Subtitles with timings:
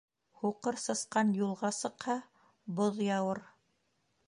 [0.43, 2.17] Һуҡыр сысҡан юлға сыҡһа,
[2.81, 3.45] боҙ яуыр.